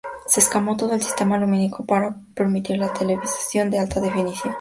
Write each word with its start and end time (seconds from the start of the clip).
Se 0.25 0.41
cambió 0.49 0.75
todo 0.75 0.95
el 0.95 1.03
sistema 1.03 1.37
lumínico, 1.37 1.85
para 1.85 2.15
permitir 2.33 2.79
la 2.79 2.91
televisación 2.91 3.71
en 3.71 3.81
alta 3.81 4.01
definición. 4.01 4.49